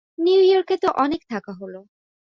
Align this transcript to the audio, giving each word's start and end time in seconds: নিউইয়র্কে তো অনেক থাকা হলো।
নিউইয়র্কে 0.17 0.75
তো 0.77 0.89
অনেক 0.97 1.21
থাকা 1.29 1.51
হলো। 1.61 1.79